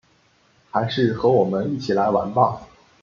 [0.71, 2.65] 还是和我们一起来玩吧